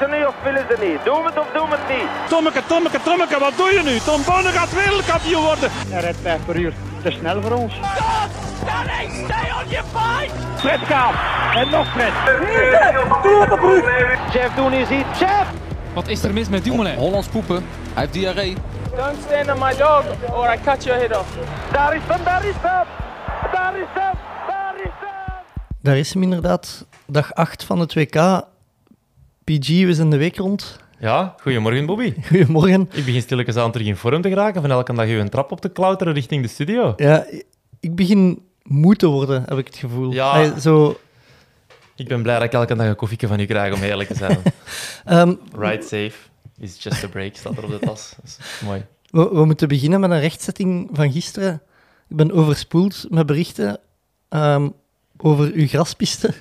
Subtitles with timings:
[0.00, 1.04] ze nu of willen ze niet?
[1.04, 2.08] Doe het of doe het niet?
[2.28, 3.98] Tommeke, Tommeke, Tommeke, wat doe je nu?
[3.98, 5.70] Tom Bonne gaat wereldkampioen worden.
[5.88, 6.72] Hij rijdt 5 per uur.
[7.02, 7.72] Te snel voor ons.
[10.56, 11.14] Fred gaat.
[11.54, 12.12] En nog Fred.
[14.30, 15.18] Chef, doen is iets.
[15.18, 15.46] Chef!
[15.94, 16.96] Wat is er mis met Dumoulin?
[16.96, 17.56] Hollands poepen.
[17.92, 18.56] Hij heeft diarree.
[18.96, 21.28] Don't stand on my dog or I cut your head off.
[21.72, 22.86] Daar is hem, daar is hem!
[23.52, 24.14] Daar is hem,
[24.48, 25.34] daar is hem!
[25.82, 26.86] Daar is hem inderdaad.
[27.06, 28.14] Dag 8 van het WK.
[29.48, 30.78] PG, we zijn de week rond.
[30.98, 32.14] Ja, goedemorgen Bobby.
[32.28, 32.80] Goedemorgen.
[32.92, 35.60] Ik begin stilletjes aan terug in vorm te geraken van elke dag een trap op
[35.60, 36.92] te klauteren richting de studio.
[36.96, 37.26] Ja,
[37.80, 40.12] ik begin moe te worden, heb ik het gevoel.
[40.12, 40.30] Ja.
[40.30, 40.98] Allee, zo,
[41.96, 44.14] Ik ben blij dat ik elke dag een koffieke van u krijg, om eerlijk te
[44.14, 44.38] zijn.
[45.04, 46.16] ehm, Ride safe
[46.58, 48.12] is just a break, staat er op de tas.
[48.16, 48.84] Dat is mooi.
[49.10, 51.62] we, we moeten beginnen met een rechtzetting van gisteren.
[52.08, 53.80] Ik ben overspoeld met berichten
[54.28, 54.68] ehm,
[55.16, 56.34] over uw graspiste.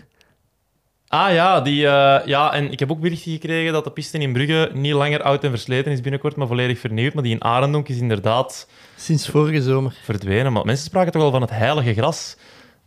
[1.08, 4.34] Ah ja, die, eh, ja, en ik heb ook berichten gekregen dat de piste in
[4.34, 7.14] Brugge niet langer oud en versleten is binnenkort, maar volledig vernieuwd.
[7.14, 9.96] Maar die in Arendonk is inderdaad Sinds vorige zomer.
[10.04, 10.54] verdwenen.
[10.54, 12.38] Maar mensen spraken toch wel van het heilige gras.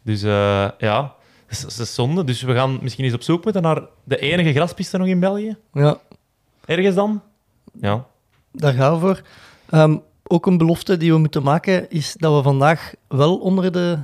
[0.03, 1.15] Dus eh, ja,
[1.49, 2.25] dat is, is zonde.
[2.25, 5.57] Dus we gaan misschien eens op zoek moeten naar de enige graspiste nog in België.
[5.73, 5.99] Ja,
[6.65, 7.23] Ergens dan?
[7.81, 8.07] Ja.
[8.53, 9.21] daar gaan we voor.
[9.71, 13.99] Ehm, ook een belofte die we moeten maken is dat we vandaag wel onder de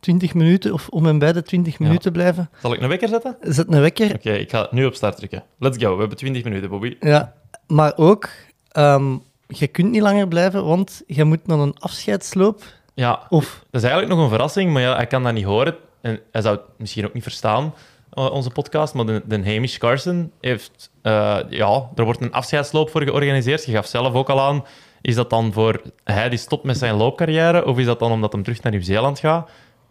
[0.00, 1.84] 20 minuten of om en bij de 20 Ja.
[1.84, 2.50] minuten blijven.
[2.62, 3.36] Zal ik een wekker zetten?
[3.40, 4.26] Oké, Zet een wekker.
[4.40, 5.44] ik ga nu op start drukken.
[5.58, 5.92] Let's go.
[5.94, 6.96] We hebben 20 minuten, Bobby.
[7.00, 7.34] Ja,
[7.66, 8.28] maar ook,
[8.68, 12.62] ehm, je kunt niet langer blijven, want je moet naar een afscheidsloop.
[12.94, 15.74] Ja, Of, dat is eigenlijk nog een verrassing, maar ja, hij kan dat niet horen.
[16.00, 17.74] En hij zou het misschien ook niet verstaan,
[18.12, 18.94] eh, onze podcast.
[18.94, 20.90] Maar de, de Hamish Carson heeft...
[21.02, 23.64] eh, ja, er wordt een afscheidsloop voor georganiseerd.
[23.64, 24.64] Je gaf zelf ook al aan.
[25.02, 27.64] Is dat dan voor hij die stopt met zijn loopcarrière?
[27.64, 29.50] Of is dat dan omdat hij terug naar Nieuw-Zeeland gaat?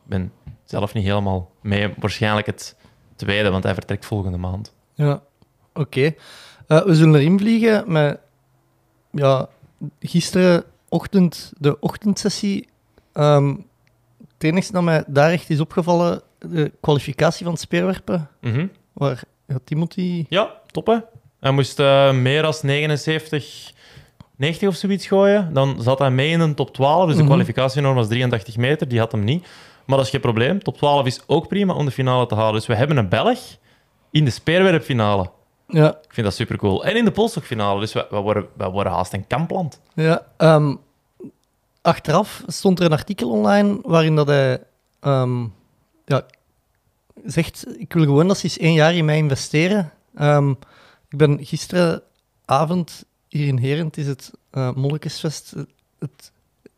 [0.09, 0.31] Ik ben
[0.63, 1.93] zelf niet helemaal mee.
[1.99, 2.75] Waarschijnlijk het
[3.15, 4.73] tweede, want hij vertrekt volgende maand.
[4.93, 5.21] ja,
[5.73, 6.13] oké.
[6.67, 8.19] Eh, we zullen erin vliegen met,
[9.11, 9.47] ja,
[9.99, 12.67] gisterenochtend de ochtendsessie.
[13.13, 13.47] Ehm
[14.33, 18.67] het enige dat mij daar echt is opgevallen, de kwalificatie van het speerwerpen, Mhm.
[18.93, 20.25] waar ja, Timothy...
[20.29, 20.97] Ja, top hè.
[21.39, 23.71] Hij moest eh, meer dan 79,
[24.35, 25.53] 90 of zoiets gooien.
[25.53, 27.05] Dan zat hij mee in een top 12.
[27.05, 27.27] Dus de Mhm.
[27.29, 28.87] kwalificatienorm was 83 meter.
[28.87, 29.47] Die had hem niet.
[29.89, 30.63] Maar dat is geen probleem.
[30.63, 32.53] Top 12 is ook prima om de finale te halen.
[32.53, 33.39] Dus we hebben een Belg
[34.11, 35.31] in de speerwerpfinale.
[35.67, 36.85] Ja, Ik vind dat super cool.
[36.85, 37.79] En in de polstokfinale.
[37.79, 39.81] Dus we, we, worden, we worden haast een kampland.
[39.93, 40.75] Ja, ehm,
[41.81, 44.63] achteraf stond er een artikel online waarin dat hij
[44.99, 45.41] ehm,
[46.05, 46.25] ja,
[47.25, 49.91] zegt: Ik wil gewoon dat ze eens één jaar in mij investeren.
[50.15, 50.49] Ehm,
[51.09, 54.31] ik ben gisteravond hier in Herent, is het
[54.75, 56.31] Mollekesfest, het, het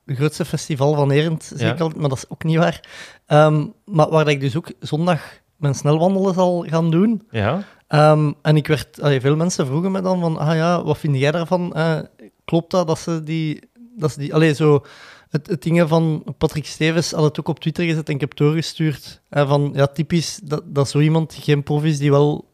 [0.06, 1.74] grootste festival van Herent, zeg Ja.
[1.74, 2.84] ik altijd, maar dat is ook niet waar.
[3.26, 5.22] Ehm, maar waar dat ik dus ook zondag
[5.56, 7.28] mijn snelwandelen zal gaan doen.
[7.32, 7.64] Ja.
[7.88, 11.18] Ehm, en ik werd, allee, veel mensen vroegen me dan van, ah ja, wat vind
[11.18, 11.74] jij daarvan?
[11.74, 12.00] Eh,
[12.46, 13.60] klopt dat dat ze die,
[13.98, 14.86] dat ze die, allee, zo,
[15.30, 18.36] het, het dingen van Patrick Stevens had het ook op Twitter gezet en ik heb
[18.36, 19.22] doorgestuurd.
[19.30, 22.46] eh, van, ja, typisch dat, dat zo iemand geen prof is die wel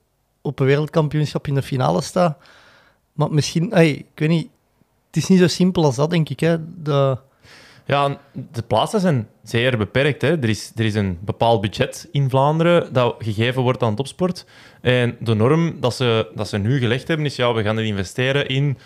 [0.41, 2.37] op een wereldkampioenschap in de finale staat.
[3.13, 4.47] Maar misschien, allee, ik weet niet,
[5.07, 6.39] het is niet zo simpel als dat, denk ik.
[6.39, 6.57] Hè.
[6.83, 7.17] De,
[7.87, 8.19] Ja,
[8.51, 10.21] de plaatsen zijn zeer beperkt.
[10.21, 10.41] Hè.
[10.41, 14.45] Er, is, er is een bepaald budget in Vlaanderen dat gegeven wordt aan topsport.
[14.81, 17.85] En de norm dat ze, dat ze nu gelegd hebben is, ja, we gaan het
[17.85, 18.77] investeren in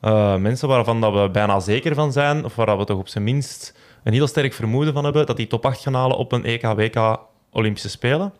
[0.00, 3.24] eh, mensen waarvan dat we bijna zeker van zijn, of waar we toch op zijn
[3.24, 6.44] minst een heel sterk vermoeden van hebben, dat die top 8 gaan halen op een
[6.44, 7.18] EK, WK,
[7.50, 8.32] Olympische Spelen.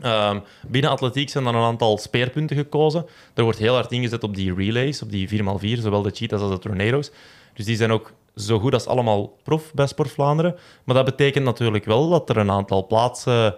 [0.00, 3.06] Ehm, binnen atletiek zijn dan een aantal speerpunten gekozen.
[3.34, 6.52] Er wordt heel hard ingezet op die relays, op die 4x4, zowel de cheetahs als
[6.52, 7.10] de tornado's.
[7.54, 10.56] Dus die zijn ook zo goed als allemaal prof bij Sport Vlaanderen.
[10.84, 13.56] Maar dat betekent natuurlijk wel dat er een aantal plaatsen,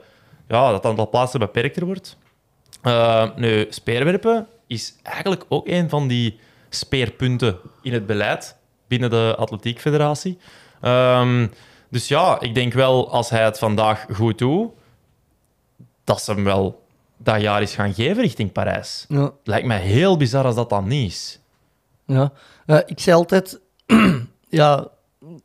[0.49, 2.17] ja, dat aantal plaatsen beperkter wordt.
[2.83, 6.39] Eh, nu, speerwerpen is eigenlijk ook een van die
[6.69, 8.57] speerpunten in het beleid
[8.87, 10.39] binnen de Atletiek Federatie.
[10.81, 11.47] Ehm,
[11.91, 14.71] dus ja, ik denk wel als hij het vandaag goed doet,
[16.05, 16.85] dat ze hem wel
[17.17, 19.05] dat jaar is gaan geven richting Parijs.
[19.09, 21.41] ja, lijkt mij heel bizar als dat dan niet is.
[22.07, 22.33] Ja,
[22.67, 23.61] Eh, ik zei altijd
[24.49, 24.89] ja,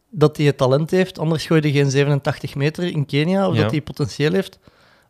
[0.10, 3.62] dat hij het talent heeft, anders gooi je geen 87 meter in Kenia, of Ja.
[3.62, 4.60] dat hij potentieel heeft.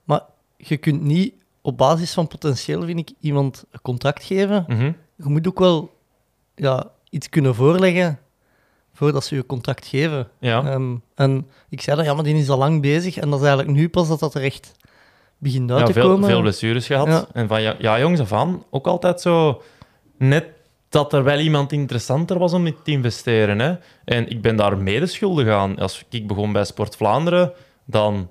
[0.04, 0.22] Maar
[0.58, 4.66] je kunt niet op basis van potentieel, vind ik, iemand een contract geven.
[4.68, 4.92] Mhm.
[5.16, 5.94] Je moet ook wel
[6.56, 8.20] ja, iets kunnen voorleggen
[8.94, 10.28] voordat ze je contract geven.
[10.40, 10.66] Ja.
[10.66, 13.46] Ehm, en ik zei dat, ja, maar die is al lang bezig en dat is
[13.46, 14.72] eigenlijk nu pas dat dat er echt
[15.38, 16.30] begint uit ja, te veel, komen.
[16.30, 17.08] veel blessures gehad.
[17.08, 17.26] Ja.
[17.34, 19.62] En van ja, ja, jongens af aan ook altijd zo
[20.18, 20.46] net
[20.92, 23.60] dat er wel iemand interessanter was om in te investeren.
[23.60, 23.76] Hè?
[24.06, 25.78] En ik ben daar mede schuldig aan.
[25.78, 27.52] Als ik begon bij Sport Vlaanderen,
[27.86, 28.30] dan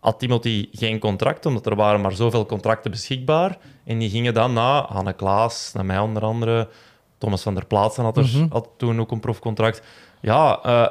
[0.00, 3.58] had Timothy geen contract, omdat er waren maar zoveel contracten beschikbaar.
[3.84, 6.68] En die gingen dan naar Hanne Klaas, naar mij onder andere.
[7.18, 8.46] Thomas van der Plaatsen had, er, Mhm.
[8.50, 9.82] had toen ook een profcontract.
[10.20, 10.86] Ja, eh,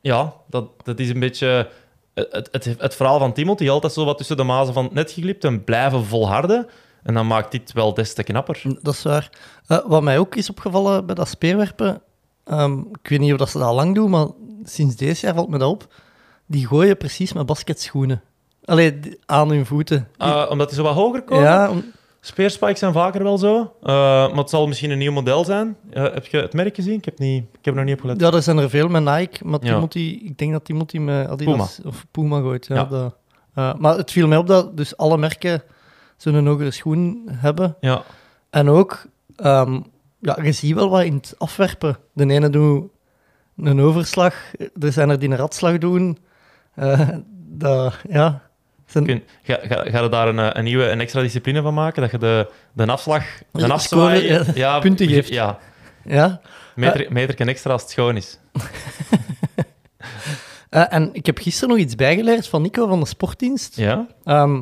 [0.00, 1.68] ja dat, dat is een beetje
[2.14, 3.68] het, het, het verhaal van Timothy.
[3.70, 6.68] Altijd zo wat tussen de mazen van het net geglipt en blijven volharden.
[7.04, 8.62] En dan maakt dit wel des te knapper.
[8.82, 9.30] Dat is waar.
[9.66, 12.02] Eh, wat mij ook is opgevallen bij dat speerwerpen,
[12.44, 14.26] ehm, ik weet niet of dat ze dat al lang doen, maar
[14.64, 15.94] sinds deze jaar valt me dat op.
[16.46, 18.22] Die gooien precies met basketschoenen.
[18.64, 20.08] Allee, die- aan hun voeten.
[20.16, 21.44] Die- Eh, omdat die zo wat hoger komen.
[21.44, 21.84] ja, om-
[22.20, 23.72] Speerspikes zijn vaker wel zo.
[23.82, 23.92] Eh,
[24.28, 25.76] maar het zal misschien een nieuw model zijn.
[25.90, 26.94] Eh, heb je het merk gezien?
[26.94, 28.20] Ik heb, niet, ik heb er nog niet op gelet.
[28.20, 29.86] ja, er zijn er veel met Nike, maar Ja.
[29.92, 32.66] Ik denk dat Timothy met Adidas of Puma gooit.
[32.66, 32.84] Ja, Ja.
[33.54, 35.62] Dat, maar het viel mij op dat dus alle merken
[36.16, 37.76] zo'n hogere schoen hebben.
[37.80, 38.02] Ja.
[38.50, 39.06] En ook,
[39.36, 39.80] ehm,
[40.18, 41.96] ja, je ziet wel wat in het afwerpen.
[42.12, 42.84] De ene doet
[43.56, 44.34] een overslag,
[44.80, 46.18] er zijn er die een ratslag doen.
[46.74, 47.08] Eh,
[47.48, 48.42] dat, ja,
[48.86, 51.74] zijn, Kun, ga, ga, ga je daar een, eh, een nieuwe, een extra discipline van
[51.74, 52.02] maken?
[52.02, 54.26] Dat je de, de afslag, de Ja, afzwaai...
[54.26, 55.28] scoren, ja, punten geeft.
[55.28, 55.58] Ja,
[56.04, 56.40] ja.
[56.74, 58.38] meter, meter extra als het schoon is.
[60.74, 63.76] En ik heb gisteren nog iets bijgeleerd van Nico van de Sportdienst.
[63.76, 64.06] Ja?
[64.24, 64.60] Ehm,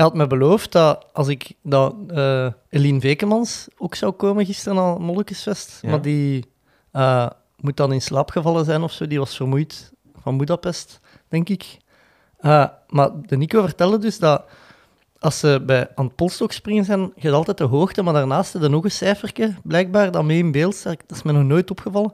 [0.00, 4.78] hij had me beloofd dat als ik dat eh Eline Vekemans ook zou komen gisteren
[4.78, 5.90] aan Molukesfest, Ja.
[5.90, 6.44] maar die
[6.92, 7.26] eh,
[7.56, 9.06] moet dan in slaap gevallen zijn of zo.
[9.06, 9.92] Die was vermoeid
[10.22, 11.78] van Budapest, denk ik.
[12.38, 14.44] Eh, maar de Nico vertelde dus dat
[15.18, 18.68] als ze bij, aan het polstok springen zijn, je altijd de hoogte, maar daarnaast je
[18.68, 20.82] nog een cijfertje, blijkbaar, dat mee in beeld.
[20.82, 22.12] Dat is me nog nooit opgevallen.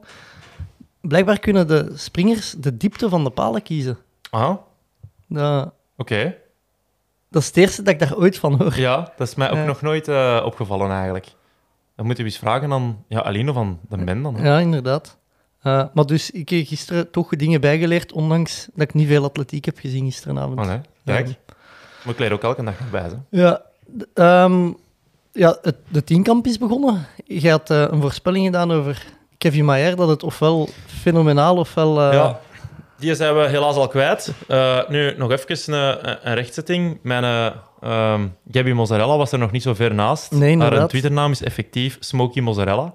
[1.01, 3.99] Blijkbaar kunnen de springers de diepte van de palen kiezen.
[4.31, 4.57] Ah,
[5.97, 6.45] oké.
[7.37, 8.79] Dat is het eerste dat ik daar ooit van hoor.
[8.79, 11.27] Ja, dat is mij ook nog nooit eh, opgevallen eigenlijk.
[11.97, 14.37] Dan moeten we eens vragen aan ja, Aline of aan de Ben dan.
[14.37, 14.49] hè.
[14.49, 15.19] Ja, inderdaad.
[15.63, 19.65] Eh, maar dus, ik heb gisteren toch dingen bijgeleerd, ondanks dat ik niet veel atletiek
[19.65, 20.59] heb gezien gisteravond.
[20.59, 20.81] Oh, nee.
[21.05, 21.35] Kijk, Ehm,
[22.05, 23.03] maar ik leer ook elke dag nog bij.
[23.03, 23.41] Hè.
[23.43, 23.63] ja,
[24.15, 24.73] ehm,
[25.33, 27.07] ja het, de tienkamp is begonnen.
[27.25, 29.07] Je had eh, een voorspelling gedaan over
[29.39, 32.13] Kevin Mayer, dat het ofwel fenomenaal ofwel...
[32.13, 32.41] Ja,
[32.99, 34.33] die zijn we helaas al kwijt.
[34.49, 36.99] Eh, nu nog even een, een- rechtzetting.
[37.03, 40.31] Mijn ehm, Gabby Mozzarella was er nog niet zo ver naast.
[40.31, 40.81] Nee, Haar inderdaad.
[40.81, 42.95] een Twitternaam is effectief Smoky Mozzarella.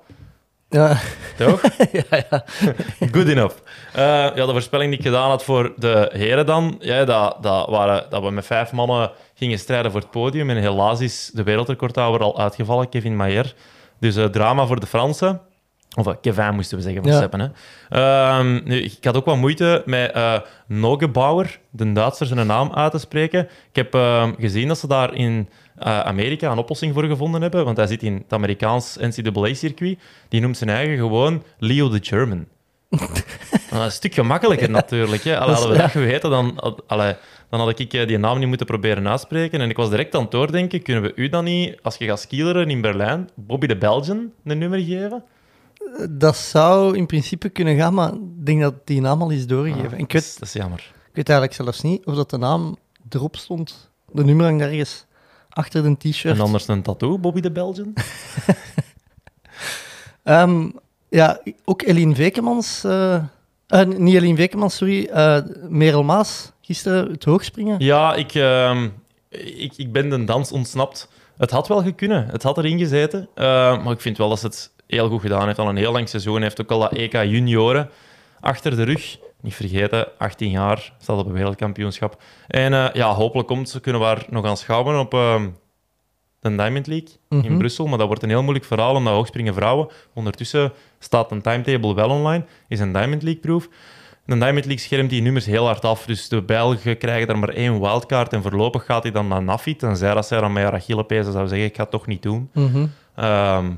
[0.69, 0.97] ja,
[1.37, 1.61] Toch?
[2.09, 2.43] ja, ja.
[3.13, 3.55] Good enough.
[3.93, 7.69] Eh, ja, de voorspelling die ik gedaan had voor de heren dan, ja, dat, dat,
[7.69, 10.49] waren, dat we met vijf mannen gingen strijden voor het podium.
[10.49, 13.53] En helaas is de wereldrecordhouder al uitgevallen, Kevin Mayer.
[13.99, 15.41] Dus eh, drama voor de Fransen.
[15.97, 17.19] Of eh, Kevin moesten we zeggen van Ja.
[17.19, 17.39] Seppen.
[17.39, 17.47] Hè.
[17.89, 22.91] Ehm, nu, ik had ook wat moeite met eh Nogebauer, de Duitser, zijn naam uit
[22.91, 23.43] te spreken.
[23.43, 27.65] Ik heb ehm, gezien dat ze daar in eh, Amerika een oplossing voor gevonden hebben,
[27.65, 29.99] want hij zit in het Amerikaans NCAA-circuit.
[30.29, 32.45] Die noemt zijn eigen gewoon Leo the German.
[33.51, 35.23] Is een stuk gemakkelijker natuurlijk.
[35.23, 35.39] Hè.
[35.39, 37.15] Allee, hadden we dat geweten, dan, had- allee,
[37.49, 39.61] dan had ik die naam niet moeten proberen uitspreken.
[39.61, 42.19] En ik was direct aan het doordenken, kunnen we u dan niet, als je gaat
[42.19, 45.23] skileren in Berlijn, Bobby de Belgian een nummer geven?
[46.09, 49.91] Dat zou in principe kunnen gaan, maar ik denk dat die naam al is doorgegeven.
[49.91, 50.79] Ah, ik, dat, is, weet, dat is jammer.
[51.09, 52.77] ik weet eigenlijk zelfs niet of dat de naam
[53.09, 53.89] erop stond.
[54.11, 55.05] De nummer hangt ergens
[55.49, 56.35] achter de t-shirt.
[56.37, 57.93] En anders een tattoo, Bobby de Belgian?
[60.23, 60.69] Ehm,
[61.09, 62.83] ja, ook Eline Vekemans.
[62.83, 63.15] eh,
[63.67, 65.05] eh, niet Eline Vekemans, sorry.
[65.05, 65.37] eh
[65.69, 67.75] Merel Maas, gisteren het hoogspringen.
[67.79, 68.89] Ja, ik, ehm,
[69.29, 71.09] ik, ik ben de dans ontsnapt.
[71.37, 72.27] Het had wel gekunnen.
[72.27, 73.29] Het had erin gezeten.
[73.35, 75.59] Maar ik vind wel dat ze het heel goed gedaan heeft.
[75.59, 76.33] Al een heel lang seizoen.
[76.33, 77.89] Hij heeft ook al dat EK junioren
[78.39, 79.17] achter de rug.
[79.41, 82.21] Niet vergeten, 18 jaar, staat op een wereldkampioenschap.
[82.47, 85.47] En eh, ja, hopelijk komt ze, kunnen we haar nog aan schouwen op ehm,
[86.39, 87.57] de Diamond League in Mhm.
[87.57, 87.87] Brussel.
[87.87, 89.87] Maar dat wordt een heel moeilijk verhaal, omdat hoogspringen vrouwen...
[90.13, 93.67] Ondertussen staat een timetable wel online, is een Diamond League-proef.
[94.25, 96.05] De Diamond League schermt die nummers heel hard af.
[96.05, 98.33] Dus de Belgen krijgen er maar één wildcard.
[98.33, 99.75] En voorlopig gaat hij dan naar Nafi.
[99.75, 102.49] Tenzij dat zij dan met haar zou zeggen: Ik ga het toch niet doen.
[102.53, 102.87] Mhm.
[103.15, 103.71] Ehm,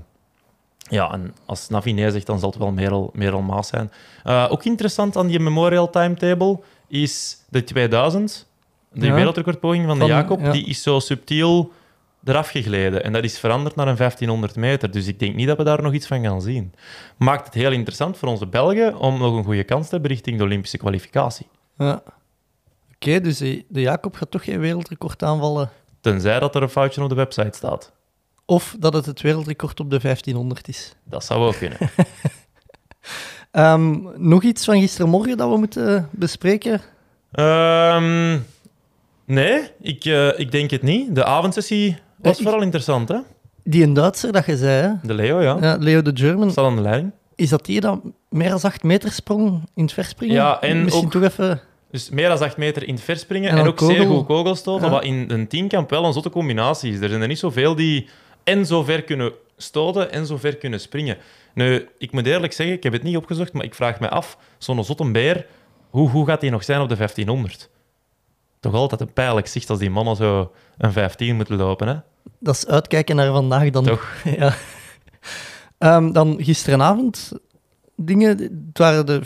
[0.90, 3.92] ja, en als Navi nee zegt, dan zal het wel Merel, Merel Maas zijn.
[4.24, 8.48] Eh, ook interessant aan die Memorial Timetable is de 2000.
[8.92, 9.14] De Ja.
[9.14, 10.52] wereldrecordpoging van de Van- Jacob, ja.
[10.52, 11.72] die is zo subtiel
[12.24, 13.04] eraf gegleden.
[13.04, 14.92] En dat is veranderd naar een 1500 meter.
[14.92, 16.74] Dus ik denk niet dat we daar nog iets van gaan zien.
[17.18, 20.38] Maakt het heel interessant voor onze Belgen om nog een goede kans te hebben richting
[20.38, 21.48] de Olympische kwalificatie.
[21.78, 22.04] Ja.
[22.96, 25.70] Oké, dus de, de Jacob gaat toch geen wereldrecord aanvallen.
[26.02, 27.92] Tenzij dat er een foutje op de website staat.
[28.46, 30.96] Of dat het het wereldrecord op de 1500 is.
[31.04, 31.78] Dat zou wel kunnen.
[33.52, 36.82] Ehm, nog iets van gistermorgen dat we moeten bespreken?
[37.32, 38.38] Ehm,
[39.26, 41.16] nee, ik, eh, ik denk het niet.
[41.16, 43.18] De avondsessie was ik- vooral interessant, hè?
[43.64, 44.92] Die een Duitser dat je zei, hè?
[45.08, 45.58] De Leo, ja.
[45.62, 46.52] Ja, Leo de German.
[46.52, 47.12] Staat aan de leiding.
[47.36, 50.36] Is dat die dat meer dan 8 meter sprong in het verspringen?
[50.36, 51.62] Ja, en Misschien ook- toch even...
[51.92, 54.86] Dus meer dan 8 meter in het verspringen En en, dan ook zeer goed kogelstoten.
[54.86, 54.92] Ja.
[54.92, 57.00] Wat in een tienkamp wel een zotte combinatie is.
[57.00, 58.08] Er zijn er niet zoveel die
[58.44, 61.18] en zo ver kunnen stoten en zo ver kunnen springen.
[61.54, 64.38] Nu, ik moet eerlijk zeggen, ik heb het niet opgezocht, maar ik vraag me af,
[64.58, 65.46] zo'n zotte beer,
[65.90, 67.70] hoe, hoe gaat die nog zijn op de 1500?
[68.60, 71.96] Toch altijd een pijnlijk zicht als die mannen zo een 15 moeten lopen, hè?
[72.40, 73.84] Dat is uitkijken naar vandaag dan.
[73.84, 74.08] Toch?
[74.38, 74.54] ja.
[75.78, 77.32] Ehm, dan gisteravond
[77.96, 78.38] dingen.
[78.38, 79.20] Het waren de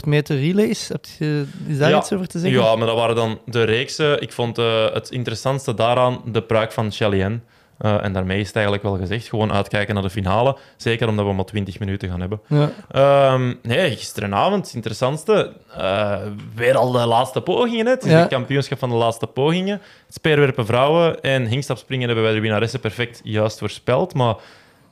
[0.00, 0.88] 4x100 meter relays.
[0.88, 1.98] Heb je, is daar Ja.
[1.98, 2.60] iets over te zeggen?
[2.60, 4.22] Ja, maar dat waren dan de reeksen.
[4.22, 7.42] Ik vond eh, het interessantste daaraan de pruik van Chalien.
[7.82, 9.28] Eh, en daarmee is het eigenlijk wel gezegd.
[9.28, 10.56] Gewoon uitkijken naar de finale.
[10.76, 12.40] Zeker omdat we maar 20 minuten gaan hebben.
[12.46, 12.70] Ja.
[12.90, 15.52] Ehm, nee, gisteravond, het interessantste.
[15.76, 16.16] eh,
[16.54, 17.86] weer al de laatste pogingen.
[17.86, 17.92] hè.
[17.92, 18.18] Het is Ja.
[18.18, 19.80] het kampioenschap van de laatste pogingen.
[20.06, 24.14] Het speerwerpen vrouwen en hingstapspringen hebben wij de winnaressen perfect juist voorspeld.
[24.14, 24.34] Maar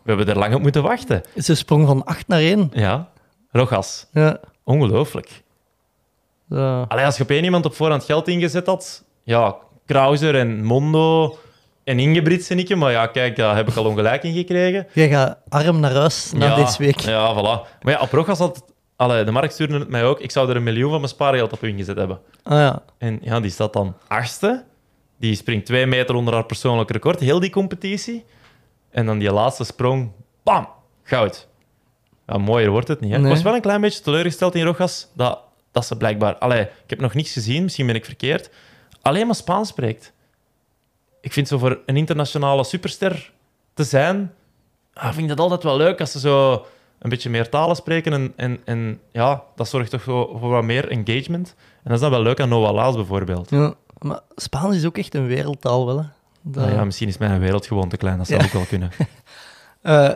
[0.02, 1.23] we hebben er lang op moeten wachten.
[1.37, 2.70] Ze sprong van 8 naar 1.
[2.75, 3.09] Ja,
[3.50, 4.06] Rogas.
[4.12, 4.40] Ja.
[4.64, 5.42] Ongelooflijk.
[6.49, 6.82] Ja.
[6.88, 9.56] Allee, als je op één iemand op voorhand geld ingezet had, ja,
[9.87, 11.38] Krauser en Mondo
[11.90, 14.87] en Ingebrigtsen ik, maar ja, kijk, daar heb ik al ongelijk in gekregen.
[14.92, 17.00] Jij gaat arm naar huis na ja, deze week.
[17.00, 17.82] Ja, voilà.
[17.82, 18.64] Maar ja, op Rogas had...
[18.97, 20.20] Allee, de markt stuurde het mij ook.
[20.20, 22.20] Ik zou er een miljoen van mijn spaargeld op ingezet hebben.
[22.42, 22.82] Ah, ja.
[22.99, 24.64] En ja, die staat dan achtste.
[25.18, 28.25] Die springt twee meter onder haar persoonlijk record, heel die competitie.
[28.90, 30.11] En dan die laatste sprong,
[30.42, 30.68] bam,
[31.02, 31.49] goud.
[32.26, 33.11] Ja, mooier wordt het niet.
[33.11, 33.18] Hè?
[33.18, 33.26] Nee.
[33.26, 35.38] Ik was wel een klein beetje teleurgesteld in Rojas dat,
[35.73, 36.35] dat ze blijkbaar...
[36.37, 38.50] Allee, ik heb nog niets gezien, misschien ben ik verkeerd.
[39.02, 40.12] Alleen maar Spaans spreekt.
[41.21, 43.33] Ik vind zo voor een internationale superster
[43.75, 44.33] te zijn,
[44.93, 46.53] ah, vind ik dat altijd wel leuk als ze zo
[46.99, 48.12] een beetje meer talen spreken.
[48.12, 51.55] En, en, en ja, dat zorgt toch voor, voor wat meer engagement.
[51.59, 53.50] En dat is dan wel leuk aan Noah Laas bijvoorbeeld.
[53.50, 53.75] ja.
[53.99, 55.99] Maar Spaans is ook echt een wereldtaal, wel.
[55.99, 56.05] Hè.
[56.43, 58.19] Dat- Nou ja, misschien is mijn wereld gewoon te klein.
[58.19, 58.47] Dat zou Ja.
[58.47, 58.91] ook wel kunnen.
[59.83, 60.11] Eh,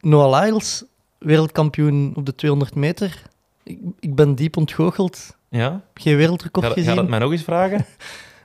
[0.00, 0.84] Noah Lyles,
[1.18, 3.22] wereldkampioen op de 200 meter.
[3.62, 5.36] Ik, ik ben diep ontgoocheld.
[5.48, 5.80] Ja?
[5.94, 6.96] Geen wereldrecord Ga, ga gezien.
[6.96, 7.84] dat mij nog eens vragen?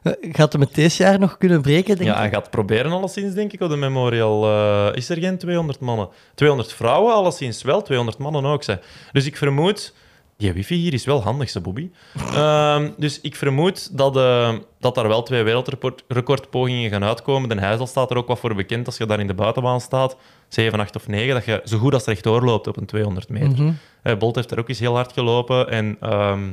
[0.03, 2.19] Eh, Gaat hem het deze jaar nog kunnen breken, denk Ja, ik?
[2.19, 4.45] hij gaat proberen alleszins, denk ik, op de Memorial.
[4.45, 6.09] Eh, is er geen 200 mannen?
[6.35, 8.63] 200 vrouwen alleszins wel, 200 mannen ook.
[8.63, 8.79] Zeg.
[9.11, 9.93] Dus ik vermoed...
[10.37, 11.89] Die wifi hier is wel handig, ze Bobby.
[12.33, 17.49] Ehm, dus ik vermoed dat, eh, dat daar wel twee wereldrecordpogingen gaan uitkomen.
[17.49, 20.17] Den Huizel staat er ook wat voor bekend als je daar in de buitenbaan staat.
[20.47, 23.63] 7, 8 of 9, dat je zo goed als rechtdoor loopt op een 200 meter.
[24.03, 24.17] Mhm.
[24.17, 25.69] Bolt heeft er ook eens heel hard gelopen.
[25.69, 26.45] En ehm,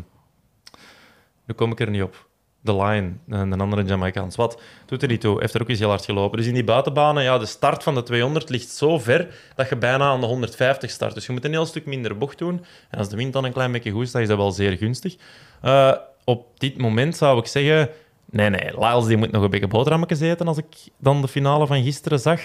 [1.47, 2.27] nu kom ik er niet op.
[2.65, 4.37] De Line, een, een andere Jamaicaans.
[4.37, 5.41] Wat doet er niet toe?
[5.41, 6.39] Heeft er ook eens heel hard gelopen.
[6.39, 9.77] Dus in die buitenbanen, ja, de start van de 200 ligt zo ver dat je
[9.77, 11.15] bijna aan de 150 start.
[11.15, 12.65] Dus je moet een heel stuk minder bocht doen.
[12.91, 14.77] En als de wind dan een klein beetje goed is, dan is dat wel zeer
[14.77, 15.17] gunstig.
[15.61, 15.93] Eh,
[16.25, 17.89] op dit moment zou ik zeggen...
[18.31, 20.67] Nee, nee, Lyles die moet nog een beetje boterhammetjes eten als ik
[20.99, 22.41] dan de finale van gisteren zag.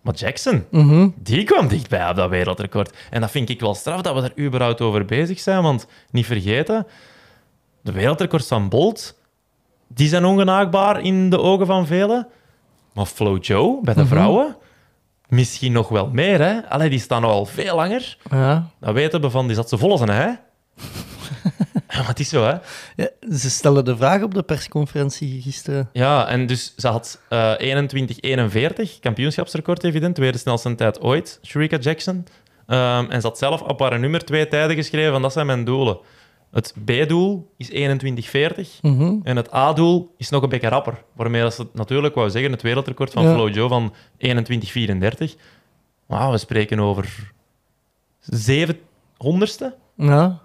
[0.00, 1.08] Maar Jackson, Mhm.
[1.16, 2.96] die kwam dichtbij op dat wereldrecord.
[3.10, 5.62] En dat vind ik wel straf dat we daar überhaupt over bezig zijn.
[5.62, 6.86] Want niet vergeten,
[7.80, 9.18] de wereldrecords van Bolt,
[9.88, 12.28] die zijn ongenaakbaar in de ogen van velen.
[12.92, 14.56] Maar Flo Joe, bij de vrouwen,
[15.28, 16.40] misschien nog wel meer.
[16.40, 16.68] Hè?
[16.68, 18.16] Allee, die staan al veel langer.
[18.30, 18.66] Ja.
[18.80, 20.38] Dat weten we van, die zat ze vol ei.
[21.88, 22.54] Ja, maar het is zo, hè.
[22.96, 25.88] Ja, ze stellen de vraag op de persconferentie gisteren.
[25.92, 27.84] Ja, en dus ze had eh
[28.96, 32.26] 21-41, kampioenschapsrecord evident, tweede snelste tijd ooit, Sharika Jackson.
[32.66, 35.64] Ehm, en ze had zelf op haar nummer twee tijden geschreven van dat zijn mijn
[35.64, 35.98] doelen.
[36.56, 39.16] Het B-doel is 21-40 Mhm.
[39.22, 41.02] en het A-doel is nog een beetje rapper.
[41.12, 43.32] Waarmee dat ze natuurlijk wou zeggen, het wereldrecord van Ja.
[43.34, 45.36] Flo Jo van 21-34.
[46.06, 47.32] Maar we spreken over
[48.20, 50.40] 700ste Ja.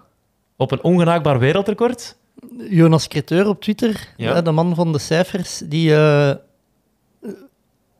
[0.56, 2.16] op een ongenaakbaar wereldrecord.
[2.70, 4.40] Jonas Creteur op Twitter, Ja.
[4.42, 6.34] de man van de cijfers, die eh,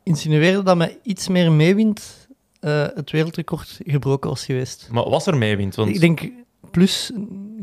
[0.03, 2.29] insinueerde dat met iets meer meewind
[2.61, 4.89] eh, het wereldrecord gebroken was geweest.
[4.91, 5.75] Maar was er meewind?
[5.75, 5.89] Want...
[5.89, 6.31] Ik denk
[6.71, 7.11] plus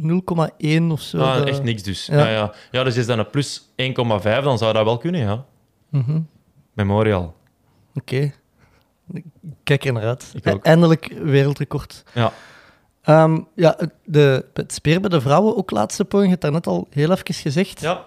[0.02, 1.18] 0,1 of zo.
[1.22, 2.06] Ah, dat- echt niks dus.
[2.06, 2.18] Ja.
[2.18, 2.30] Ja.
[2.30, 2.84] Ja, ja.
[2.84, 5.46] dus is dat een plus 1,5, dan zou dat wel kunnen, ja.
[5.90, 6.20] Mhm.
[6.74, 7.36] Memorial.
[7.96, 8.32] Oké.
[9.64, 10.34] Kijk er naar uit.
[10.62, 12.04] Eindelijk wereldrecord.
[12.14, 12.32] Ja.
[13.02, 16.68] Ehm, ja, het- de, het speer bij de vrouwen, ook laatste poging, je hebt daarnet
[16.68, 17.82] al heel even gezegd.
[17.82, 18.06] ja.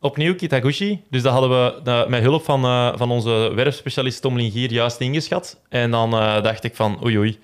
[0.00, 1.02] Opnieuw Kitaguchi.
[1.10, 5.60] Dus dat hadden we met hulp van, eh, van onze werfspecialist Tom Lingier juist ingeschat.
[5.68, 7.38] En dan eh, dacht ik van, oei oei,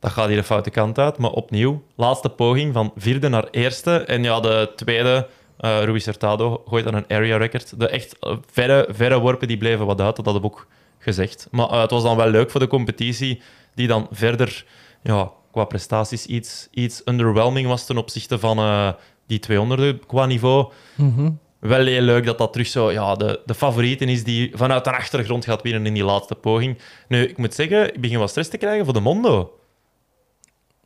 [0.00, 1.18] dat gaat hier de foute kant uit.
[1.18, 3.96] Maar opnieuw, laatste poging van vierde naar eerste.
[3.98, 5.28] En ja, de tweede,
[5.58, 7.78] eh Ruiz Hurtado, gooit dan een area record.
[7.78, 10.66] De echt eh, verre, verre worpen die bleven wat uit, dat had ik ook
[10.98, 11.48] gezegd.
[11.50, 13.42] Maar eh, het was dan wel leuk voor de competitie,
[13.74, 14.64] die dan verder
[15.02, 18.94] ja, qua prestaties iets, iets underwhelming was ten opzichte van
[19.26, 20.72] die 200 qua niveau.
[20.94, 21.30] Mhm.
[21.58, 24.92] Wel heel leuk dat dat terug zo ja, de, de favorieten is die vanuit de
[24.92, 26.78] achtergrond gaat winnen in die laatste poging.
[27.08, 29.57] Nu, ik moet zeggen, ik begin wat stress te krijgen voor de Mondo.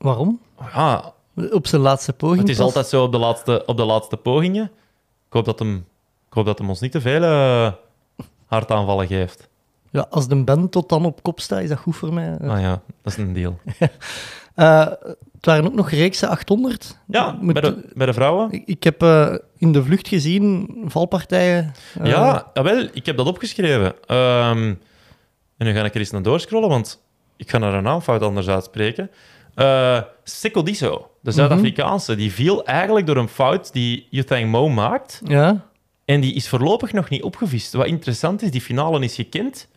[0.02, 0.40] Waarom?
[0.72, 1.12] Ja,
[1.50, 2.40] Op zijn laatste poging.
[2.40, 2.64] Het is pas.
[2.66, 4.64] altijd zo op de laatste, op de laatste pogingen.
[5.26, 5.76] Ik hoop dat hem,
[6.28, 7.72] ik hoop dat hem ons niet te veel eh,
[8.46, 9.48] hartaanvallen geeft.
[9.90, 12.38] Ja, als de band tot dan op kop staat, is dat goed voor mij.
[12.38, 13.58] Ah ja, dat is een deal.
[14.54, 14.86] Eh,
[15.32, 16.98] het waren ook nog reeksen 800.
[17.06, 18.50] Ja, Moet- bij de, bij de vrouwen.
[18.52, 21.72] Ik, ik heb eh, in de vlucht gezien valpartijen.
[22.00, 23.94] eh, Ja, jawel, ik heb dat opgeschreven.
[24.06, 24.74] Ehm,
[25.56, 27.02] en nu ga ik er eens naar doorscrollen, want
[27.36, 29.10] ik ga naar een naamfout anders uitspreken.
[30.24, 35.20] Sikko Diso, de Zuid-Afrikaanse, die viel eigenlijk door een fout die Uthang Mo maakt.
[35.24, 35.66] Ja,
[36.04, 37.72] En die is voorlopig nog niet opgevist.
[37.72, 39.68] Wat interessant is, die finale is gekend.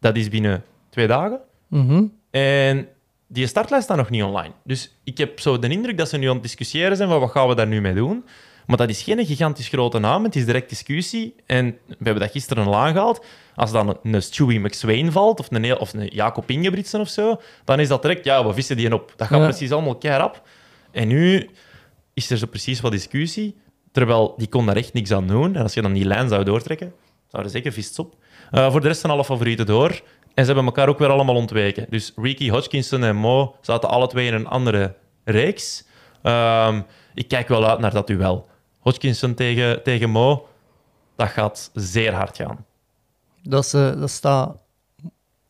[0.00, 1.40] Dat is binnen twee dagen.
[1.68, 2.04] mhm.
[2.30, 2.88] En
[3.26, 4.52] die startlijst staat nog niet online.
[4.64, 7.30] Dus ik heb zo de indruk dat ze nu aan het discussiëren zijn van wat
[7.30, 8.24] gaan we daar nu mee doen.
[8.66, 10.24] Maar dat is geen gigantisch grote naam.
[10.24, 11.34] Het is direct discussie.
[11.46, 13.24] En we hebben dat gisteren al aangehaald.
[13.54, 17.40] Als dan een, Stewie McSwain valt, of een, heel- of een Jacob Ingebritsen of zo,
[17.64, 19.12] dan is dat direct, ja, we vissen die op.
[19.16, 19.44] Dat gaat Ja.
[19.44, 20.40] precies allemaal keihard.
[20.90, 21.50] En nu
[22.14, 23.56] is er zo precies wat discussie.
[23.92, 25.56] Terwijl die kon daar echt niks aan doen.
[25.56, 26.92] En als je dan die lijn zou doortrekken,
[27.28, 28.14] zouden zeker vist op.
[28.50, 29.90] Eh, voor de rest zijn alle favorieten door.
[30.34, 31.86] En ze hebben elkaar ook weer allemaal ontweken.
[31.90, 35.84] Dus Ricky Hodgkinson en Mo zaten alle twee in een andere reeks.
[36.22, 36.80] Ehm,
[37.14, 38.48] ik kijk wel uit naar dat duel.
[38.82, 40.46] Hodgkinson tegen, tegen Mo,
[41.16, 42.64] dat gaat zeer hard gaan.
[43.42, 44.56] dat, is, eh, dat staat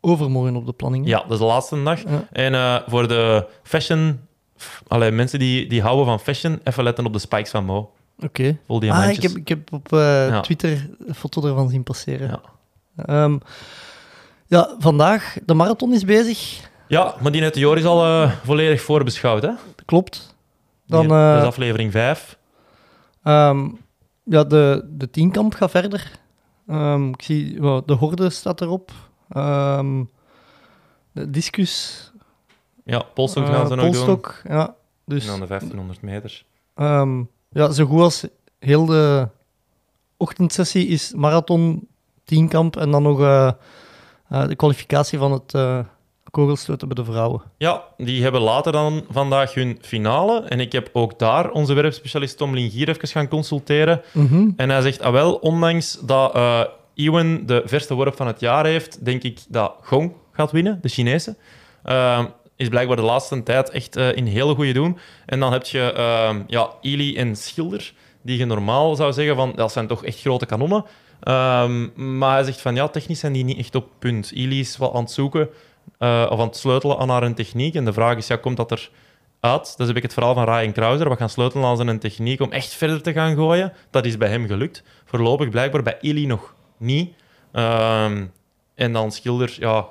[0.01, 1.07] overmorgen op de planning.
[1.07, 2.03] Ja, dat is de laatste dag.
[2.03, 2.25] Ja.
[2.33, 4.21] En eh, voor de fashion...
[4.89, 7.93] Allee, mensen die, die houden van fashion, even letten op de spikes van Mo.
[8.25, 8.59] Oké.
[8.67, 9.99] Ah, ik heb, ik heb op eh,
[10.29, 10.41] Ja.
[10.41, 12.29] Twitter een foto ervan zien passeren.
[12.29, 12.41] Ja.
[13.05, 13.39] Ehm,
[14.47, 16.71] ja, vandaag, de marathon is bezig.
[16.89, 19.43] Ja, maar die uit de Jor is al volledig voorbeschouwd.
[19.43, 19.51] Hè?
[19.85, 20.37] Klopt.
[20.87, 22.39] Dan, Die- dat is aflevering 5.
[23.23, 23.69] Ehm,
[24.23, 26.21] ja, de, de tienkamp gaat verder.
[26.67, 28.93] Ehm, ik zie, de horde staat erop.
[29.29, 30.05] Ehm,
[31.13, 32.13] de discus.
[32.85, 34.21] Ja, polstok eh, gaan ze nog doen.
[34.49, 34.75] Ja, En
[35.05, 36.45] dus dan de 1500 meter.
[37.49, 38.27] ja, zo goed als
[38.59, 39.29] heel de
[40.17, 41.89] ochtendsessie is marathon,
[42.25, 43.53] tienkamp en dan nog eh,
[44.29, 45.79] eh, de kwalificatie van het eh
[46.33, 47.43] kogelstoten bij de vrouwen.
[47.57, 50.43] Ja, die hebben later dan vandaag hun finale.
[50.43, 54.03] En ik heb ook daar onze werpspecialist Tom Lingier even gaan consulteren.
[54.13, 54.51] Mhm.
[54.57, 56.37] En hij zegt, ah wel, ondanks dat
[56.95, 60.89] Ewan de verste worp van het jaar heeft, denk ik dat Gong gaat winnen, de
[60.89, 61.37] Chinese.
[61.83, 62.25] Eh,
[62.57, 64.99] is blijkbaar de laatste tijd echt eh, in hele goede doen.
[65.27, 67.93] En dan heb je ja, Ili en Schilder,
[68.23, 70.85] die je normaal zou zeggen van, dat zijn toch echt grote kanonnen.
[71.23, 74.31] Ehm, maar hij zegt van, ja, technisch zijn die niet echt op punt.
[74.31, 75.49] Ili is wel aan het zoeken,
[75.99, 77.75] eh, of aan het sleutelen aan haar techniek.
[77.75, 78.91] En de vraag is, ja, komt dat er
[79.41, 79.75] uit?
[79.77, 81.09] Dus heb ik het verhaal van Ryan Krauser.
[81.11, 83.73] We gaan sleutelen aan zijn techniek om echt verder te gaan gooien.
[83.91, 84.83] Dat is bij hem gelukt.
[85.05, 87.15] Voorlopig blijkbaar bij Ili nog niet.
[87.53, 88.25] Ehm,
[88.75, 89.87] en dan Schilder, ja,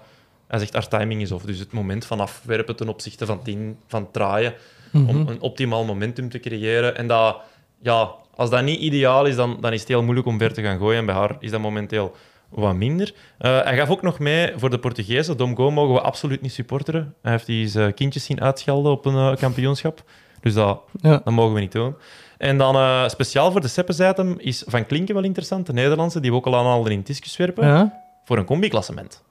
[0.47, 1.45] hij zegt haar timing is off.
[1.45, 4.54] Dus het moment van afwerpen ten opzichte van tien, van draaien,
[4.91, 5.10] Mhm.
[5.10, 6.97] om een optimaal momentum te creëren.
[6.97, 7.38] En dat,
[7.82, 10.62] ja, als dat niet ideaal is, dan, dan is het heel moeilijk om ver te
[10.62, 10.99] gaan gooien.
[10.99, 12.15] En bij haar is dat momenteel
[12.51, 13.13] wat minder.
[13.37, 15.37] Eh, hij gaf ook nog mee voor de Portugezen.
[15.37, 17.15] Dom Go mogen we absoluut niet supporteren.
[17.21, 20.03] Hij heeft die zijn kindjes zien uitschelden op een eh, kampioenschap.
[20.41, 21.21] Dus dat, Ja.
[21.23, 21.95] dat mogen we niet doen.
[22.37, 26.31] En dan eh, speciaal voor de Seppes-item is Van Klinken wel interessant, de Nederlandse, die
[26.31, 28.01] we ook al aanhaalden in het discuswerpen, Ja.
[28.25, 29.23] voor een combi-klassement.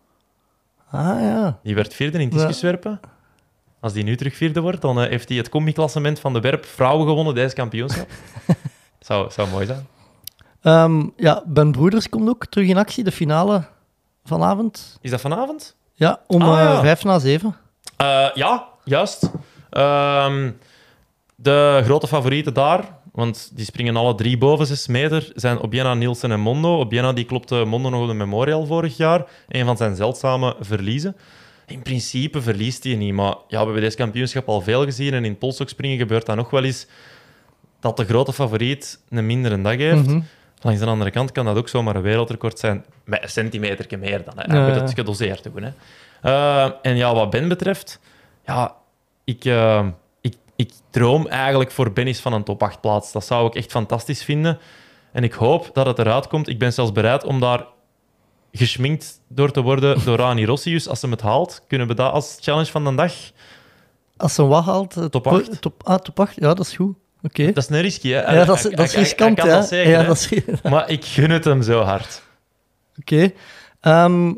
[0.91, 1.59] Ah ja.
[1.63, 3.01] Die werd vierde in het discuswerpen.
[3.81, 7.07] Als die nu terug vierde wordt, dan heeft hij het combi-klassement van de werp vrouwen
[7.07, 8.09] gewonnen deze kampioenschap.
[9.01, 9.87] zou, zou mooi zijn.
[10.63, 13.65] Ehm, ja, Ben Broeders komt ook terug in actie, de finale
[14.25, 14.99] vanavond.
[15.01, 15.77] Is dat vanavond?
[15.95, 17.57] Ja, om Ah, eh, vijf na zeven.
[17.97, 19.31] Eh, ja, juist.
[19.71, 20.51] Ehm,
[21.37, 26.31] de grote favorieten daar, want die springen alle drie boven 6 meter, zijn Obiena, Nielsen
[26.31, 26.79] en Mondo.
[26.81, 29.25] Obiena die klopte Mondo nog op de Memorial vorig jaar.
[29.49, 31.17] Een van zijn zeldzame verliezen.
[31.67, 35.15] In principe verliest hij niet, maar ja, we hebben deze kampioenschap al veel gezien.
[35.15, 36.87] En in het polstokspringen gebeurt dat nog wel eens
[37.81, 40.07] dat de grote favoriet een mindere dag heeft.
[40.07, 40.21] Mhm.
[40.61, 42.85] Langs de andere kant kan dat ook zomaar een wereldrecord zijn.
[43.05, 44.35] Met een centimeter meer dan.
[44.37, 44.57] Hè.
[44.57, 45.63] Ja, moet het gedoseerd doen.
[45.63, 45.71] Hè.
[46.23, 48.01] Eh, en ja, wat Ben betreft,
[48.47, 48.75] ja,
[49.25, 49.87] ik, eh,
[50.21, 53.13] ik, ik droom eigenlijk voor Bennis van een top 8 plaats.
[53.13, 54.59] Dat zou ik echt fantastisch vinden.
[55.13, 56.49] En ik hoop dat het eruit komt.
[56.49, 57.67] Ik ben zelfs bereid om daar
[58.53, 60.89] geschminkt door te worden door Rani Rossius.
[60.89, 63.13] Als ze het haalt, kunnen we dat als challenge van de dag.
[64.17, 64.97] Als ze wat haalt...
[64.97, 65.61] eh, Top po- acht.
[65.61, 66.35] Top, ah, top 8.
[66.35, 66.97] Ja, dat is goed.
[67.23, 67.53] Oké.
[67.53, 68.35] Dat is een hè?
[68.35, 70.43] Ja, dat is, dat is riskant, dat ja, dat is...
[70.43, 70.69] Oké.
[70.69, 72.23] Maar ik gun het hem zo hard.
[73.81, 74.35] Ehm,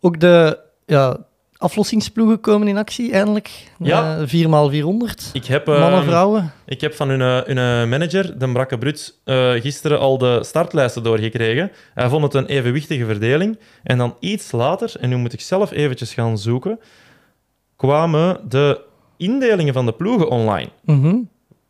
[0.00, 3.50] ook de ja, aflossingsploegen komen in actie, eindelijk.
[3.78, 4.18] Ja.
[4.18, 5.32] Eh, 4x400.
[5.32, 6.52] Ik heb, Mannen, ehm, vrouwen.
[6.66, 10.44] Ik heb van hun, eh, hun eh, manager, de Brakke Bruts, eh, gisteren al de
[10.44, 11.72] startlijsten doorgekregen.
[11.94, 13.58] Hij vond het een evenwichtige verdeling.
[13.82, 16.80] En dan iets later, en nu moet ik zelf eventjes gaan zoeken,
[17.76, 18.80] kwamen de
[19.16, 20.68] indelingen van de ploegen online.
[20.84, 21.16] Mhm.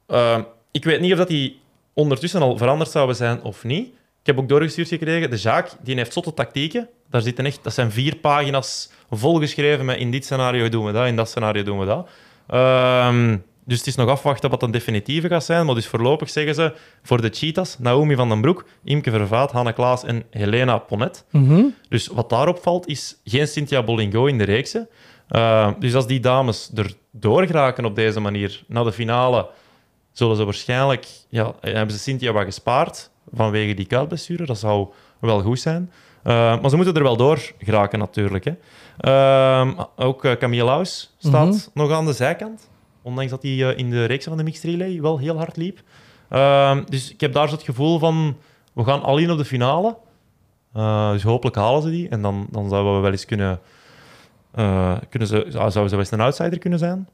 [0.09, 0.39] Uh,
[0.71, 1.61] ik weet niet of dat die
[1.93, 3.89] ondertussen al veranderd zouden zijn of niet.
[4.21, 6.89] Ik heb ook doorgestuurd gekregen, de Jaak die heeft zotte tactieken.
[7.11, 11.07] Daar zitten echt, dat zijn vier pagina's volgeschreven met in dit scenario doen we dat,
[11.07, 12.09] in dat scenario doen we dat.
[12.47, 15.67] Ehm, dus het is nog afwachten wat een definitieve gaat zijn.
[15.67, 19.73] Maar dus voorlopig zeggen ze voor de Cheetahs, Naomi van den Broek, Imke Vervaat, Hanne
[19.73, 21.25] Klaas en Helena Ponnet.
[21.31, 21.65] Mhm.
[21.89, 24.89] Dus wat daarop valt, is geen Cynthia Bolingo in de reeksen.
[25.31, 29.49] Uh, dus als die dames er doorgeraken op deze manier naar de finale,
[30.17, 31.07] zullen ze waarschijnlijk...
[31.29, 34.47] Ja, hebben ze Cynthia wat gespaard vanwege die kuitblessure.
[34.47, 34.89] Dat zou
[35.21, 35.91] wel goed zijn.
[36.25, 38.45] Uh, maar ze moeten er wel door geraken, natuurlijk.
[38.45, 38.53] Hè.
[39.01, 41.59] Uh, ook uh, Camille Laus staat Mhm.
[41.75, 42.69] nog aan de zijkant.
[43.03, 45.81] Ondanks dat hij uh, in de reeks van de mixed relay wel heel hard liep.
[46.29, 48.37] Ehm, dus ik heb daar zo het gevoel van...
[48.73, 49.97] We gaan al in op de finale.
[51.13, 52.09] Dus hopelijk halen ze die.
[52.09, 53.61] En dan, dan zouden we wel eens kunnen...
[55.09, 57.09] Kunnen ze, zouden ze wel eens een outsider kunnen zijn.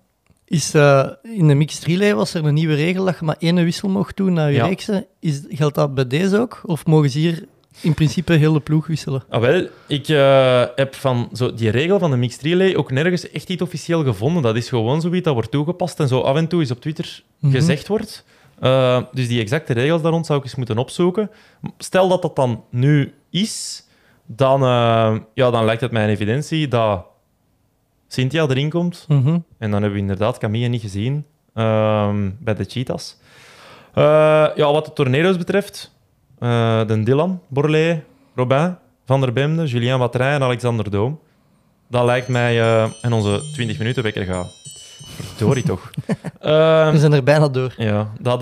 [0.52, 3.64] Is, uh, in de mixed relay was er een nieuwe regel dat je maar één
[3.64, 4.66] wissel mocht doen naar je Ja.
[4.66, 5.06] reeksen.
[5.20, 6.60] Is, geldt dat bij deze ook?
[6.64, 7.44] Of mogen ze hier
[7.80, 9.22] in principe heel de ploeg wisselen?
[9.28, 13.30] Ah, wel, ik uh, heb van zo die regel van de mixed relay ook nergens
[13.30, 14.42] echt iets officieel gevonden.
[14.42, 17.22] Dat is gewoon zoiets dat wordt toegepast en zo af en toe is op Twitter
[17.38, 17.52] Mhm.
[17.52, 18.24] gezegd wordt.
[18.62, 21.30] Uh, dus die exacte regels daar rond zou ik eens moeten opzoeken.
[21.78, 23.84] Stel dat dat dan nu is,
[24.26, 24.60] dan,
[25.34, 27.04] ja, dan lijkt het mij een evidentie dat
[28.12, 29.04] Cynthia erin komt.
[29.08, 29.38] Mhm.
[29.58, 33.16] En dan hebben we inderdaad Camille niet gezien ehm, bij de Cheetahs.
[33.94, 34.04] Uh,
[34.54, 35.92] ja, wat de tornado's betreft,
[36.38, 38.02] uh, de Dylan, Borlée,
[38.34, 41.20] Robin, Van der Bemde, Julien Watrij en Alexander Doom.
[41.88, 42.56] Dat lijkt mij...
[42.58, 44.60] Uh, en onze 20 minuten wekker gaat.
[45.36, 45.90] Verdorie toch.
[46.92, 47.74] We zijn er bijna door.
[47.76, 48.40] Ja, dat,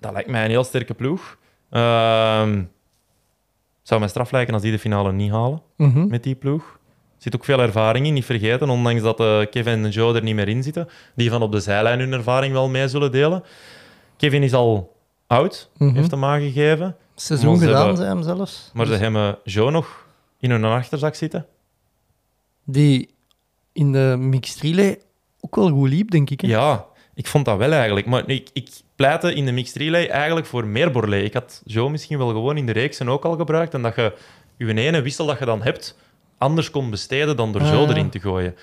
[0.00, 1.36] dat lijkt mij een heel sterke ploeg.
[1.70, 2.62] Ehm,
[3.82, 6.06] zou mij straf lijken als die de finale niet halen Mhm.
[6.06, 6.78] met die ploeg.
[7.26, 10.34] Zit ook veel ervaring in, niet vergeten, ondanks dat uh, Kevin en Joe er niet
[10.34, 10.88] meer in zitten.
[11.14, 13.42] Die van op de zijlijn hun ervaring wel mee zullen delen.
[14.16, 15.94] Kevin is al oud, Mhm.
[15.94, 16.96] heeft hem aangegeven.
[17.14, 18.70] Seizoen gedaan, hebben- zei hem zelfs.
[18.74, 20.06] Maar ze hebben Joe nog
[20.40, 21.46] in hun achterzak zitten.
[22.64, 23.08] Die
[23.72, 24.98] in de mixed relay
[25.40, 26.40] ook wel goed liep, denk ik.
[26.40, 26.48] Hè?
[26.48, 26.84] Ja,
[27.14, 28.06] ik vond dat wel eigenlijk.
[28.06, 31.22] Maar ik, ik pleitte in de mixed relay eigenlijk voor meer Borlée.
[31.24, 33.74] Ik had Joe misschien wel gewoon in de reeksen ook al gebruikt.
[33.74, 34.12] En dat je
[34.56, 35.96] je ene wissel dat je dan hebt,
[36.38, 37.88] anders kon besteden dan door Ah, Joe ja.
[37.88, 38.54] erin te gooien.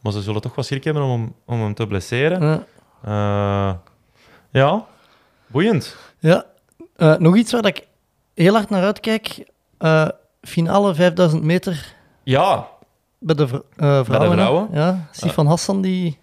[0.00, 2.40] Maar ze zullen toch wel schrik hebben om, hem- om hem te blesseren.
[2.42, 2.64] Ja.
[3.04, 3.74] Eh,
[4.50, 4.86] ja,
[5.46, 5.96] boeiend.
[6.18, 6.44] Ja.
[6.96, 7.86] Eh, nog iets waar ik
[8.34, 9.44] heel hard naar uitkijk.
[9.78, 10.08] Eh,
[10.42, 12.68] finale 5000 meter Ja,
[13.18, 14.28] bij de, vr- vrouwen.
[14.28, 14.32] hè?
[14.34, 14.68] vrouwen?
[14.72, 16.18] Ja, Sifan Hassan, die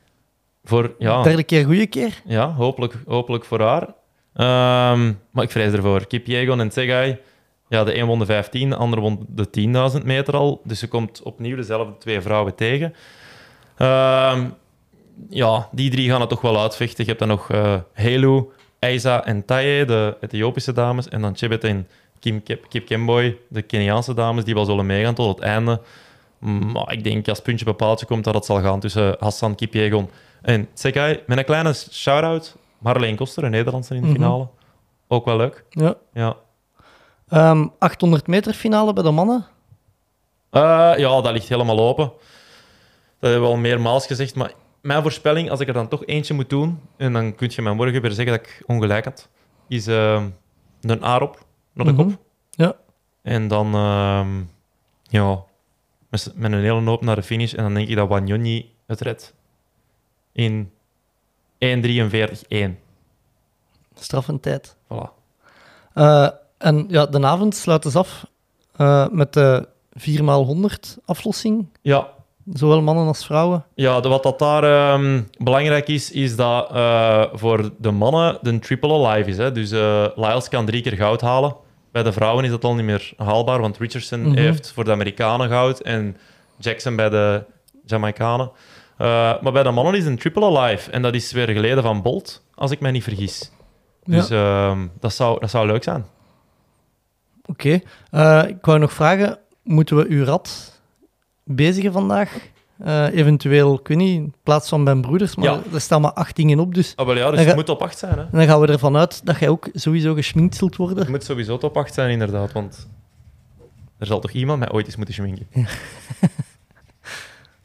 [0.64, 2.22] voor, ja, derde keer goede keer.
[2.26, 3.88] ja hopelijk, hopelijk voor haar.
[4.34, 6.08] Ehm, maar ik vrees ervoor.
[6.08, 7.20] Kipiegon en Tsegai,
[7.70, 9.48] ja, de een won de 15, de ander won de
[10.00, 10.62] 10.000 meter al.
[10.64, 12.94] Dus ze komt opnieuw dezelfde twee vrouwen tegen.
[13.78, 14.46] Ehm,
[15.30, 17.04] ja, die drie gaan het toch wel uitvechten.
[17.04, 18.44] Je hebt dan nog eh Helu,
[18.80, 21.08] Aiza en Taye, de Ethiopische dames.
[21.10, 21.88] En dan Chebet en
[22.20, 25.82] Kim Kip, Kip Kemboy, de Keniaanse dames, die wel zullen meegaan tot het einde.
[26.74, 30.10] Maar ik denk als puntje bepaaltje komt dat het zal gaan tussen Hassan Kipiegon
[30.42, 31.20] en Tsegai.
[31.26, 34.16] Met een kleine shout-out, Marleen Koster, een Nederlandse in de Mhm.
[34.16, 34.48] finale.
[35.08, 35.64] Ook wel leuk.
[35.70, 35.96] Ja.
[36.14, 36.36] Ja.
[37.30, 39.46] Ehm, 800 meter finale bij de mannen.
[40.50, 42.06] Eh, ja, dat ligt helemaal open.
[43.20, 44.36] Dat hebben we al meermaals gezegd.
[44.36, 47.62] Maar mijn voorspelling, als ik er dan toch eentje moet doen, en dan kun je
[47.62, 49.30] mij morgen weer zeggen dat ik ongelijk had,
[49.68, 50.24] is uh,
[50.82, 52.02] een Arop naar de Mhm.
[52.02, 52.20] kop.
[52.50, 52.76] Ja.
[53.22, 54.42] En dan, ehm,
[55.04, 55.44] ja,
[56.10, 57.54] met, met een hele hoop naar de finish.
[57.54, 59.34] En dan denk ik dat Wanyonyi het redt.
[60.32, 60.72] In
[61.58, 62.80] 1.43.1.
[63.96, 64.76] Straffend tijd.
[64.94, 65.10] Voilà.
[65.94, 66.28] Eh,
[66.60, 68.26] en ja, de avond sluiten ze af
[68.76, 69.68] eh, met de
[70.00, 71.68] 4x100 aflossing.
[71.82, 72.08] Ja,
[72.54, 73.66] Zowel mannen als vrouwen.
[73.76, 78.60] Ja, de, wat dat daar ehm, belangrijk is, is dat eh, voor de mannen de
[78.60, 79.38] triple alive is.
[79.38, 79.52] Hè.
[79.52, 81.56] Dus eh Lyles kan drie keer goud halen.
[81.92, 84.38] Bij de vrouwen is dat al niet meer haalbaar, want Richardson Mhm.
[84.38, 86.18] heeft voor de Amerikanen goud en
[86.58, 87.44] Jackson bij de
[87.86, 88.52] Jamaicanen.
[89.42, 90.92] Maar bij de mannen is een triple alive.
[90.92, 93.52] En dat is weer geleden van Bolt, als ik mij niet vergis.
[94.04, 96.06] Dus ehm, dat, zou, dat zou leuk zijn.
[97.50, 97.80] Oké.
[98.12, 100.80] Eh, ik wou nog vragen, moeten we uw rad
[101.44, 102.38] bezigen vandaag?
[102.80, 105.62] Eh, eventueel, ik weet niet, in plaats van mijn broeders, maar Ja.
[105.74, 107.82] er staan maar acht dingen op, dus Ah, wel ja, dus het ga- moet op
[107.82, 108.14] acht zijn.
[108.14, 108.22] Hè.
[108.22, 110.98] en dan gaan we ervan uit dat jij ook sowieso geschminkt zult worden.
[110.98, 112.52] Het moet sowieso top 8 zijn, inderdaad.
[112.52, 112.88] Want
[113.98, 115.48] er zal toch iemand mij ooit eens moeten schminken.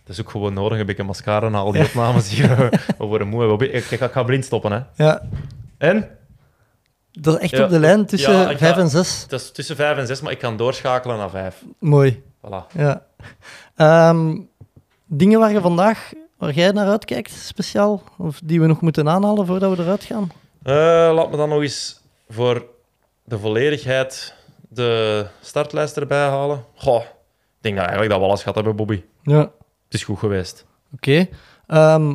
[0.05, 2.57] Dat is ook gewoon nodig, een beetje mascara na al die opnames hier.
[2.99, 3.69] We worden moe.
[3.69, 4.81] Ik ga blind stoppen, hè.
[5.05, 5.23] Ja,
[5.79, 6.09] En?
[7.21, 7.65] Dat is echt Ja.
[7.65, 9.23] op de lijn tussen Ja, ik ga- vijf en zes.
[9.23, 11.63] Het is tussen 5 en 6, maar ik kan doorschakelen naar 5.
[11.79, 12.23] Mooi.
[12.47, 12.73] Voilà.
[12.77, 13.07] Ja.
[13.77, 14.37] Ehm,
[15.07, 18.03] dingen waar je vandaag, waar jij naar uitkijkt, speciaal?
[18.19, 20.33] Of die we nog moeten aanhalen voordat we eruit gaan?
[20.63, 20.75] Eh,
[21.15, 22.67] laat me dan nog eens voor
[23.25, 24.35] de volledigheid
[24.69, 26.65] de startlijst erbij halen.
[26.75, 27.07] Goh, ik
[27.61, 29.03] denk dat eigenlijk dat we alles gehad hebben, Bobby.
[29.23, 29.39] Ja.
[29.85, 30.65] Het is goed geweest.
[30.95, 31.29] Oké.
[31.67, 32.15] Ehm,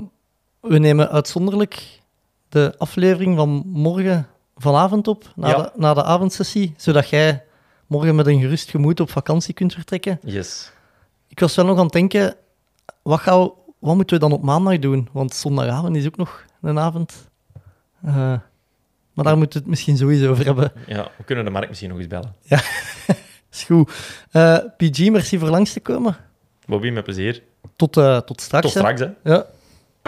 [0.62, 2.00] we nemen uitzonderlijk
[2.50, 4.28] de aflevering van morgen
[4.62, 5.56] vanavond op, na, Ja.
[5.58, 7.43] de, na de avondsessie, zodat jij
[7.88, 10.19] morgen met een gerust gemoed op vakantie kunt vertrekken.
[10.24, 10.72] Yes.
[11.28, 12.36] Ik was wel nog aan het denken,
[13.02, 15.10] wat, gaan we, wat moeten we dan op maandag doen?
[15.12, 17.30] Want zondagavond is ook nog een avond.
[18.04, 18.13] Eh,
[19.13, 20.72] maar daar moeten we het misschien sowieso over hebben.
[20.88, 22.36] Ja, we kunnen de markt misschien nog eens bellen.
[23.52, 23.91] Is goed.
[24.32, 26.17] Eh, PG, merci voor langs te komen.
[26.65, 27.43] Bobby, met plezier.
[27.76, 28.65] Tot, eh, tot straks.
[28.65, 28.80] Tot hè.
[28.80, 29.32] straks, hè.
[29.34, 29.45] Ja.